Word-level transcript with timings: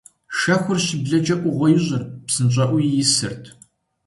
Шэхур 0.37 0.77
щыблэкӀэ 0.85 1.35
Ӏугъуэ 1.41 1.67
ищӀырт, 1.75 2.09
псынщӀэӀуэуи 2.25 2.95
исырт. 3.03 3.43